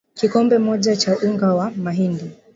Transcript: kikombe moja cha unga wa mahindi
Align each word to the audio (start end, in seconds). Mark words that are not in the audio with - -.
kikombe 0.13 0.57
moja 0.57 0.95
cha 0.95 1.17
unga 1.17 1.53
wa 1.53 1.71
mahindi 1.71 2.31